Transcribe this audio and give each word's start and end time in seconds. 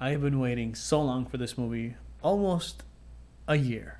I 0.00 0.10
have 0.10 0.22
been 0.22 0.38
waiting 0.38 0.76
so 0.76 1.02
long 1.02 1.26
for 1.26 1.38
this 1.38 1.58
movie, 1.58 1.96
almost 2.22 2.84
a 3.48 3.56
year. 3.56 3.98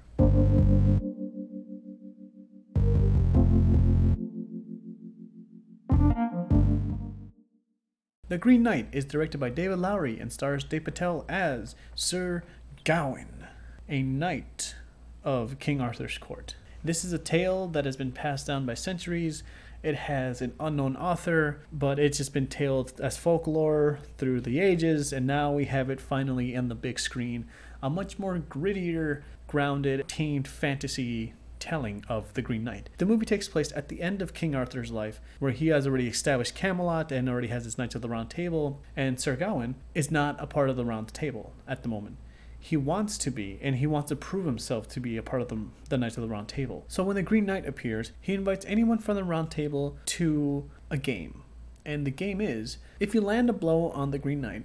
The 8.28 8.38
Green 8.38 8.62
Knight 8.62 8.86
is 8.92 9.04
directed 9.04 9.38
by 9.38 9.50
David 9.50 9.80
Lowery 9.80 10.20
and 10.20 10.32
stars 10.32 10.62
Dev 10.62 10.84
Patel 10.84 11.24
as 11.28 11.74
Sir 11.96 12.44
Gawain, 12.84 13.48
a 13.88 14.02
knight 14.02 14.76
of 15.24 15.58
King 15.58 15.80
Arthur's 15.80 16.18
court. 16.18 16.54
This 16.84 17.04
is 17.04 17.12
a 17.12 17.18
tale 17.18 17.66
that 17.66 17.86
has 17.86 17.96
been 17.96 18.12
passed 18.12 18.46
down 18.46 18.64
by 18.64 18.74
centuries. 18.74 19.42
It 19.82 19.94
has 19.94 20.42
an 20.42 20.54
unknown 20.58 20.96
author, 20.96 21.60
but 21.72 21.98
it's 21.98 22.18
just 22.18 22.32
been 22.32 22.48
tailed 22.48 23.00
as 23.00 23.16
folklore 23.16 24.00
through 24.16 24.40
the 24.40 24.60
ages, 24.60 25.12
and 25.12 25.26
now 25.26 25.52
we 25.52 25.66
have 25.66 25.88
it 25.88 26.00
finally 26.00 26.54
in 26.54 26.68
the 26.68 26.74
big 26.74 26.98
screen. 26.98 27.46
A 27.82 27.88
much 27.88 28.18
more 28.18 28.38
grittier, 28.38 29.22
grounded, 29.46 30.08
tamed 30.08 30.48
fantasy 30.48 31.34
telling 31.60 32.04
of 32.08 32.34
the 32.34 32.42
Green 32.42 32.64
Knight. 32.64 32.88
The 32.98 33.06
movie 33.06 33.26
takes 33.26 33.48
place 33.48 33.72
at 33.74 33.88
the 33.88 34.00
end 34.02 34.22
of 34.22 34.34
King 34.34 34.54
Arthur's 34.54 34.90
life, 34.90 35.20
where 35.38 35.52
he 35.52 35.68
has 35.68 35.86
already 35.86 36.08
established 36.08 36.54
Camelot 36.54 37.12
and 37.12 37.28
already 37.28 37.48
has 37.48 37.64
his 37.64 37.78
Knights 37.78 37.94
of 37.94 38.02
the 38.02 38.08
Round 38.08 38.30
Table, 38.30 38.80
and 38.96 39.20
Sir 39.20 39.36
Gawain 39.36 39.76
is 39.94 40.10
not 40.10 40.40
a 40.42 40.46
part 40.46 40.70
of 40.70 40.76
the 40.76 40.84
Round 40.84 41.12
Table 41.14 41.52
at 41.66 41.82
the 41.82 41.88
moment. 41.88 42.16
He 42.60 42.76
wants 42.76 43.18
to 43.18 43.30
be, 43.30 43.58
and 43.62 43.76
he 43.76 43.86
wants 43.86 44.08
to 44.08 44.16
prove 44.16 44.44
himself 44.44 44.88
to 44.88 45.00
be 45.00 45.16
a 45.16 45.22
part 45.22 45.42
of 45.42 45.48
the, 45.48 45.64
the 45.88 45.98
Knights 45.98 46.16
of 46.16 46.22
the 46.22 46.28
Round 46.28 46.48
Table. 46.48 46.84
So 46.88 47.02
when 47.02 47.16
the 47.16 47.22
Green 47.22 47.46
Knight 47.46 47.66
appears, 47.66 48.12
he 48.20 48.34
invites 48.34 48.66
anyone 48.68 48.98
from 48.98 49.16
the 49.16 49.24
Round 49.24 49.50
Table 49.50 49.96
to 50.06 50.68
a 50.90 50.96
game. 50.96 51.42
And 51.86 52.06
the 52.06 52.10
game 52.10 52.40
is 52.40 52.78
if 53.00 53.14
you 53.14 53.20
land 53.20 53.48
a 53.48 53.52
blow 53.52 53.90
on 53.90 54.10
the 54.10 54.18
Green 54.18 54.40
Knight, 54.40 54.64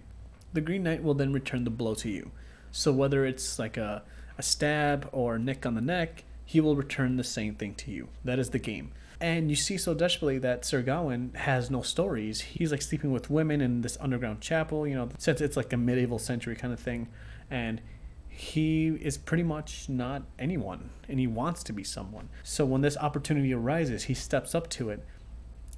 the 0.51 0.61
Green 0.61 0.83
Knight 0.83 1.03
will 1.03 1.13
then 1.13 1.33
return 1.33 1.63
the 1.63 1.69
blow 1.69 1.95
to 1.95 2.09
you. 2.09 2.31
So 2.71 2.91
whether 2.91 3.25
it's 3.25 3.59
like 3.59 3.77
a, 3.77 4.03
a 4.37 4.43
stab 4.43 5.07
or 5.11 5.35
a 5.35 5.39
nick 5.39 5.65
on 5.65 5.75
the 5.75 5.81
neck, 5.81 6.23
he 6.53 6.61
will 6.61 6.75
return 6.75 7.17
the 7.17 7.23
same 7.23 7.55
thing 7.55 7.73
to 7.73 7.89
you. 7.89 8.09
That 8.23 8.37
is 8.37 8.51
the 8.51 8.59
game. 8.59 8.91
And 9.19 9.49
you 9.49 9.55
see 9.55 9.75
so 9.75 9.95
desperately 9.95 10.37
that 10.37 10.63
Sir 10.63 10.83
Gawain 10.83 11.31
has 11.33 11.71
no 11.71 11.81
stories. 11.81 12.41
He's 12.41 12.69
like 12.71 12.83
sleeping 12.83 13.11
with 13.11 13.27
women 13.27 13.59
in 13.59 13.81
this 13.81 13.97
underground 13.99 14.39
chapel, 14.39 14.87
you 14.87 14.93
know, 14.93 15.09
since 15.17 15.41
it's 15.41 15.57
like 15.57 15.73
a 15.73 15.77
medieval 15.77 16.19
century 16.19 16.55
kind 16.55 16.71
of 16.71 16.79
thing. 16.79 17.07
And 17.49 17.81
he 18.29 18.89
is 18.89 19.17
pretty 19.17 19.41
much 19.41 19.89
not 19.89 20.21
anyone 20.37 20.91
and 21.09 21.19
he 21.19 21.25
wants 21.25 21.63
to 21.63 21.73
be 21.73 21.83
someone. 21.83 22.29
So 22.43 22.65
when 22.65 22.81
this 22.81 22.97
opportunity 22.97 23.51
arises, 23.51 24.03
he 24.03 24.13
steps 24.13 24.53
up 24.53 24.69
to 24.71 24.91
it 24.91 25.03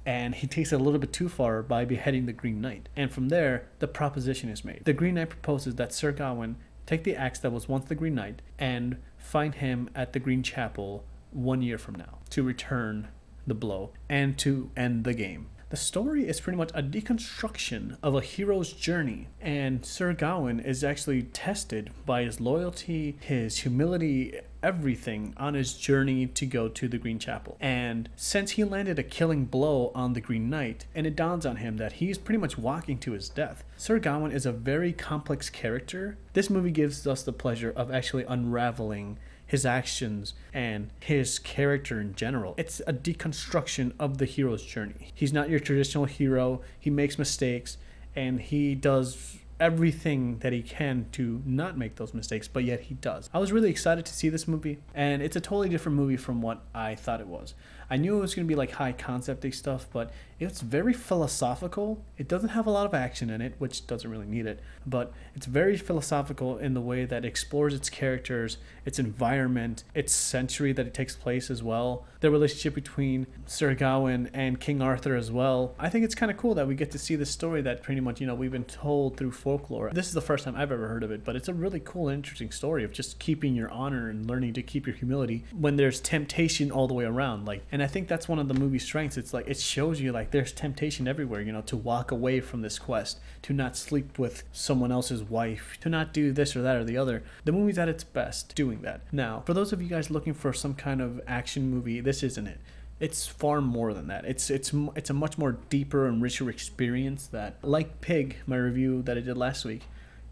and 0.04 0.34
he 0.34 0.46
takes 0.46 0.74
it 0.74 0.80
a 0.80 0.84
little 0.84 1.00
bit 1.00 1.14
too 1.14 1.30
far 1.30 1.62
by 1.62 1.86
beheading 1.86 2.26
the 2.26 2.34
Green 2.34 2.60
Knight. 2.60 2.90
And 2.94 3.10
from 3.10 3.30
there, 3.30 3.66
the 3.78 3.88
proposition 3.88 4.50
is 4.50 4.62
made. 4.62 4.82
The 4.84 4.92
Green 4.92 5.14
Knight 5.14 5.30
proposes 5.30 5.76
that 5.76 5.94
Sir 5.94 6.12
Gawain 6.12 6.56
take 6.84 7.04
the 7.04 7.16
axe 7.16 7.38
that 7.38 7.50
was 7.50 7.66
once 7.66 7.88
the 7.88 7.94
Green 7.94 8.14
Knight 8.14 8.42
and 8.58 8.98
find 9.26 9.56
him 9.56 9.90
at 9.94 10.12
the 10.12 10.20
Green 10.20 10.42
Chapel 10.42 11.04
one 11.32 11.60
year 11.60 11.78
from 11.78 11.96
now 11.96 12.18
to 12.30 12.42
return 12.42 13.08
the 13.46 13.54
blow 13.54 13.90
and 14.08 14.38
to 14.38 14.70
end 14.76 15.04
the 15.04 15.14
game. 15.14 15.48
The 15.68 15.76
story 15.76 16.28
is 16.28 16.40
pretty 16.40 16.58
much 16.58 16.70
a 16.74 16.82
deconstruction 16.82 17.98
of 18.00 18.14
a 18.14 18.20
hero's 18.20 18.72
journey, 18.72 19.26
and 19.40 19.84
Sir 19.84 20.12
Gawain 20.12 20.60
is 20.60 20.84
actually 20.84 21.24
tested 21.24 21.90
by 22.06 22.22
his 22.22 22.40
loyalty, 22.40 23.16
his 23.18 23.58
humility, 23.58 24.38
everything 24.62 25.34
on 25.36 25.54
his 25.54 25.74
journey 25.74 26.28
to 26.28 26.46
go 26.46 26.68
to 26.68 26.86
the 26.86 26.98
Green 26.98 27.18
Chapel. 27.18 27.56
And 27.60 28.08
since 28.14 28.52
he 28.52 28.62
landed 28.62 29.00
a 29.00 29.02
killing 29.02 29.46
blow 29.46 29.90
on 29.92 30.12
the 30.12 30.20
Green 30.20 30.48
Knight, 30.48 30.86
and 30.94 31.04
it 31.04 31.16
dawns 31.16 31.44
on 31.44 31.56
him 31.56 31.78
that 31.78 31.94
he's 31.94 32.16
pretty 32.16 32.38
much 32.38 32.56
walking 32.56 32.98
to 32.98 33.10
his 33.10 33.28
death, 33.28 33.64
Sir 33.76 33.98
Gawain 33.98 34.30
is 34.30 34.46
a 34.46 34.52
very 34.52 34.92
complex 34.92 35.50
character. 35.50 36.16
This 36.32 36.48
movie 36.48 36.70
gives 36.70 37.08
us 37.08 37.24
the 37.24 37.32
pleasure 37.32 37.72
of 37.74 37.90
actually 37.90 38.22
unraveling 38.22 39.18
his 39.46 39.64
actions 39.64 40.34
and 40.52 40.90
his 41.00 41.38
character 41.38 42.00
in 42.00 42.14
general. 42.14 42.54
It's 42.56 42.80
a 42.86 42.92
deconstruction 42.92 43.92
of 43.98 44.18
the 44.18 44.24
hero's 44.24 44.64
journey. 44.64 45.12
He's 45.14 45.32
not 45.32 45.48
your 45.48 45.60
traditional 45.60 46.04
hero. 46.04 46.62
He 46.78 46.90
makes 46.90 47.18
mistakes 47.18 47.78
and 48.14 48.40
he 48.40 48.74
does 48.74 49.38
everything 49.58 50.38
that 50.38 50.52
he 50.52 50.62
can 50.62 51.06
to 51.12 51.42
not 51.46 51.78
make 51.78 51.96
those 51.96 52.12
mistakes, 52.14 52.48
but 52.48 52.64
yet 52.64 52.82
he 52.82 52.94
does. 52.94 53.30
I 53.32 53.38
was 53.38 53.52
really 53.52 53.70
excited 53.70 54.04
to 54.06 54.12
see 54.12 54.28
this 54.28 54.46
movie, 54.46 54.78
and 54.94 55.22
it's 55.22 55.36
a 55.36 55.40
totally 55.40 55.68
different 55.68 55.96
movie 55.96 56.16
from 56.16 56.42
what 56.42 56.62
I 56.74 56.94
thought 56.94 57.20
it 57.20 57.26
was. 57.26 57.54
I 57.88 57.96
knew 57.96 58.16
it 58.16 58.20
was 58.20 58.34
going 58.34 58.46
to 58.46 58.48
be 58.48 58.56
like 58.56 58.72
high 58.72 58.92
concepty 58.92 59.54
stuff, 59.54 59.86
but 59.92 60.10
it's 60.40 60.60
very 60.60 60.92
philosophical. 60.92 62.02
It 62.18 62.26
doesn't 62.26 62.50
have 62.50 62.66
a 62.66 62.70
lot 62.70 62.84
of 62.84 62.94
action 62.94 63.30
in 63.30 63.40
it, 63.40 63.54
which 63.58 63.86
doesn't 63.86 64.10
really 64.10 64.26
need 64.26 64.44
it, 64.44 64.60
but 64.84 65.12
it's 65.36 65.46
very 65.46 65.76
philosophical 65.76 66.58
in 66.58 66.74
the 66.74 66.80
way 66.80 67.04
that 67.04 67.24
it 67.24 67.28
explores 67.28 67.74
its 67.74 67.88
characters, 67.88 68.58
its 68.84 68.98
environment, 68.98 69.84
its 69.94 70.12
century 70.12 70.72
that 70.72 70.86
it 70.86 70.94
takes 70.94 71.14
place 71.14 71.48
as 71.48 71.62
well, 71.62 72.04
the 72.20 72.30
relationship 72.30 72.74
between 72.74 73.28
Sir 73.46 73.74
Gawain 73.74 74.30
and 74.34 74.58
King 74.58 74.82
Arthur 74.82 75.14
as 75.14 75.30
well. 75.30 75.74
I 75.78 75.88
think 75.88 76.04
it's 76.04 76.14
kind 76.14 76.30
of 76.30 76.36
cool 76.36 76.54
that 76.54 76.66
we 76.66 76.74
get 76.74 76.90
to 76.90 76.98
see 76.98 77.14
the 77.14 77.26
story 77.26 77.62
that 77.62 77.84
pretty 77.84 78.00
much, 78.00 78.20
you 78.20 78.26
know, 78.26 78.34
we've 78.34 78.50
been 78.50 78.64
told 78.64 79.16
through 79.16 79.30
folklore. 79.46 79.92
This 79.92 80.08
is 80.08 80.12
the 80.12 80.20
first 80.20 80.42
time 80.44 80.56
I've 80.56 80.72
ever 80.72 80.88
heard 80.88 81.04
of 81.04 81.12
it, 81.12 81.24
but 81.24 81.36
it's 81.36 81.46
a 81.46 81.54
really 81.54 81.78
cool 81.78 82.08
and 82.08 82.16
interesting 82.16 82.50
story 82.50 82.82
of 82.82 82.90
just 82.90 83.20
keeping 83.20 83.54
your 83.54 83.70
honor 83.70 84.10
and 84.10 84.28
learning 84.28 84.54
to 84.54 84.62
keep 84.62 84.88
your 84.88 84.96
humility 84.96 85.44
when 85.56 85.76
there's 85.76 86.00
temptation 86.00 86.72
all 86.72 86.88
the 86.88 86.94
way 86.94 87.04
around. 87.04 87.44
Like, 87.44 87.62
and 87.70 87.80
I 87.80 87.86
think 87.86 88.08
that's 88.08 88.28
one 88.28 88.40
of 88.40 88.48
the 88.48 88.54
movie's 88.54 88.82
strengths. 88.82 89.16
It's 89.16 89.32
like 89.32 89.46
it 89.46 89.56
shows 89.60 90.00
you 90.00 90.10
like 90.10 90.32
there's 90.32 90.50
temptation 90.50 91.06
everywhere, 91.06 91.42
you 91.42 91.52
know, 91.52 91.60
to 91.60 91.76
walk 91.76 92.10
away 92.10 92.40
from 92.40 92.62
this 92.62 92.80
quest, 92.80 93.20
to 93.42 93.52
not 93.52 93.76
sleep 93.76 94.18
with 94.18 94.42
someone 94.50 94.90
else's 94.90 95.22
wife, 95.22 95.78
to 95.80 95.88
not 95.88 96.12
do 96.12 96.32
this 96.32 96.56
or 96.56 96.62
that 96.62 96.74
or 96.74 96.82
the 96.82 96.96
other. 96.96 97.22
The 97.44 97.52
movie's 97.52 97.78
at 97.78 97.88
its 97.88 98.02
best 98.02 98.56
doing 98.56 98.82
that. 98.82 99.02
Now, 99.12 99.44
for 99.46 99.54
those 99.54 99.72
of 99.72 99.80
you 99.80 99.88
guys 99.88 100.10
looking 100.10 100.34
for 100.34 100.52
some 100.52 100.74
kind 100.74 101.00
of 101.00 101.20
action 101.28 101.70
movie, 101.70 102.00
this 102.00 102.24
isn't 102.24 102.48
it 102.48 102.58
it's 102.98 103.26
far 103.26 103.60
more 103.60 103.92
than 103.92 104.08
that. 104.08 104.24
It's 104.24 104.50
it's 104.50 104.72
it's 104.94 105.10
a 105.10 105.14
much 105.14 105.36
more 105.38 105.52
deeper 105.68 106.06
and 106.06 106.22
richer 106.22 106.48
experience 106.48 107.26
that, 107.28 107.58
like 107.62 108.00
Pig, 108.00 108.36
my 108.46 108.56
review 108.56 109.02
that 109.02 109.16
I 109.16 109.20
did 109.20 109.36
last 109.36 109.64
week, 109.64 109.82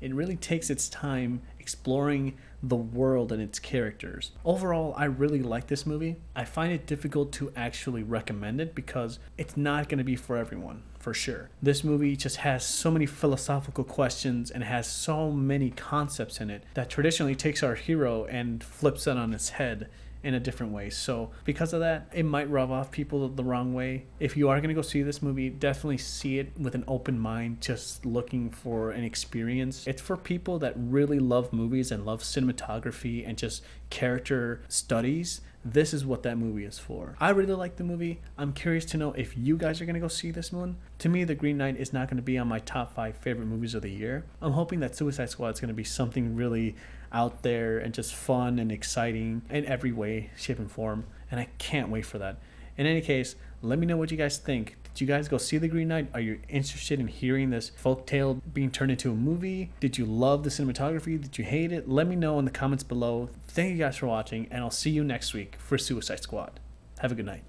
it 0.01 0.15
really 0.15 0.37
takes 0.37 0.71
its 0.71 0.89
time 0.89 1.43
exploring 1.59 2.37
the 2.63 2.77
world 2.77 3.33
and 3.33 3.43
its 3.43 3.59
characters. 3.59 4.33
Overall, 4.45 4.95
I 4.97 5.05
really 5.05 5.43
like 5.43 5.67
this 5.67 5.85
movie. 5.85 6.17
I 6.35 6.45
find 6.45 6.73
it 6.73 6.87
difficult 6.87 7.33
to 7.33 7.53
actually 7.55 8.03
recommend 8.03 8.61
it 8.61 8.75
because 8.75 9.19
it's 9.37 9.57
not 9.57 9.89
going 9.89 9.99
to 9.99 10.05
be 10.05 10.17
for 10.17 10.37
everyone, 10.37 10.83
for 10.99 11.13
sure. 11.13 11.51
This 11.63 11.85
movie 11.85 12.17
just 12.17 12.37
has 12.39 12.65
so 12.65 12.91
many 12.91 13.07
philosophical 13.07 13.85
questions 13.85 14.51
and 14.51 14.65
has 14.65 14.87
so 14.87 15.31
many 15.31 15.71
concepts 15.71 16.41
in 16.41 16.49
it 16.51 16.65
that 16.73 16.89
traditionally 16.89 17.35
takes 17.35 17.63
our 17.63 17.75
hero 17.75 18.25
and 18.25 18.65
flips 18.65 19.07
it 19.07 19.17
on 19.17 19.35
its 19.35 19.51
head 19.51 19.89
in 20.25 20.35
a 20.35 20.41
different 20.41 20.73
way. 20.73 20.91
So 20.91 21.31
because 21.45 21.73
of 21.73 21.81
that, 21.81 22.11
it 22.12 22.25
might 22.25 22.51
rub 22.51 22.71
off 22.71 22.91
people 22.91 23.29
the 23.29 23.45
wrong 23.45 23.75
way. 23.75 24.07
If 24.19 24.37
you 24.37 24.49
are 24.49 24.57
going 24.57 24.69
to 24.69 24.75
go 24.75 24.83
see 24.83 25.03
this 25.03 25.23
movie, 25.23 25.51
definitely 25.51 25.99
see 25.99 26.39
it 26.39 26.59
with 26.59 26.75
an 26.75 26.85
open 26.89 27.19
mind, 27.19 27.61
just 27.61 28.05
looking 28.07 28.51
for 28.51 28.91
an 28.91 29.05
experience. 29.05 29.87
It's 29.87 30.03
for 30.03 30.17
people 30.17 30.59
that 30.61 30.73
really 30.77 31.19
love 31.19 31.53
movies 31.53 31.93
and 31.93 32.05
love 32.05 32.23
cinematography 32.23 33.27
and 33.27 33.37
just 33.37 33.62
character 33.91 34.62
studies 34.69 35.43
this 35.65 35.95
is 35.95 36.05
what 36.05 36.23
that 36.25 36.37
movie 36.37 36.65
is 36.65 36.79
for. 36.79 37.17
I 37.19 37.31
really 37.31 37.55
like 37.55 37.77
the 37.77 37.85
movie. 37.85 38.21
I'm 38.37 38.53
curious 38.53 38.85
to 38.87 38.99
know 38.99 39.13
if 39.13 39.37
you 39.37 39.57
guys 39.57 39.81
are 39.81 39.87
going 39.87 39.95
to 39.95 40.01
go 40.01 40.09
see 40.09 40.31
this 40.31 40.53
one. 40.53 40.77
To 40.99 41.09
me, 41.09 41.25
The 41.25 41.35
Green 41.35 41.57
Knight 41.57 41.79
is 41.79 41.93
not 41.93 42.09
going 42.09 42.19
to 42.19 42.23
be 42.23 42.37
on 42.37 42.49
my 42.49 42.59
top 42.59 42.95
five 42.95 43.17
favorite 43.17 43.47
movies 43.47 43.75
of 43.75 43.83
the 43.83 43.91
year. 43.91 44.25
I'm 44.43 44.53
hoping 44.53 44.81
that 44.81 44.95
Suicide 44.95 45.31
Squad 45.31 45.55
is 45.55 45.61
going 45.61 45.69
to 45.69 45.75
be 45.75 45.85
something 45.85 46.37
really 46.37 46.77
out 47.13 47.43
there 47.43 47.79
and 47.79 47.95
just 47.95 48.15
fun 48.15 48.59
and 48.59 48.71
exciting 48.71 49.43
in 49.49 49.65
every 49.65 49.93
way, 49.93 50.31
shape, 50.37 50.59
and 50.59 50.71
form. 50.71 51.07
And 51.31 51.41
I 51.41 51.49
can't 51.59 51.89
wait 51.89 52.05
for 52.05 52.19
that. 52.19 52.39
In 52.77 52.87
any 52.87 53.01
case, 53.01 53.37
let 53.62 53.79
me 53.79 53.87
know 53.87 53.97
what 53.97 54.11
you 54.11 54.17
guys 54.17 54.39
think. 54.39 54.77
Did 54.95 55.01
you 55.01 55.07
guys 55.07 55.27
go 55.27 55.39
see 55.39 55.59
The 55.59 55.69
Green 55.69 55.89
Knight? 55.89 56.09
Are 56.15 56.21
you 56.21 56.41
interested 56.49 57.01
in 57.01 57.09
hearing 57.09 57.51
this 57.51 57.71
folk 57.71 58.07
tale 58.07 58.41
being 58.53 58.71
turned 58.71 58.91
into 58.91 59.11
a 59.11 59.15
movie? 59.15 59.73
Did 59.81 59.99
you 59.99 60.05
love 60.05 60.45
the 60.45 60.51
cinematography? 60.51 61.21
Did 61.21 61.38
you 61.38 61.44
hate 61.44 61.73
it? 61.73 61.88
Let 61.88 62.06
me 62.06 62.15
know 62.15 62.38
in 62.38 62.44
the 62.44 62.50
comments 62.50 62.85
below. 62.85 63.31
Thank 63.49 63.73
you 63.73 63.79
guys 63.79 63.97
for 63.97 64.06
watching, 64.06 64.47
and 64.50 64.62
I'll 64.62 64.71
see 64.71 64.91
you 64.91 65.03
next 65.03 65.35
week 65.35 65.56
for 65.59 65.79
Suicide 65.79 66.21
Squad. 66.21 66.61
Have 67.00 67.11
a 67.11 67.15
good 67.15 67.26
night. 67.26 67.43